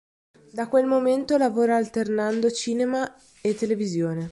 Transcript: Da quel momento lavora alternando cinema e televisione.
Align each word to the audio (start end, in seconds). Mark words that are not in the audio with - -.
Da 0.51 0.67
quel 0.67 0.87
momento 0.87 1.37
lavora 1.37 1.75
alternando 1.75 2.49
cinema 2.49 3.07
e 3.39 3.53
televisione. 3.53 4.19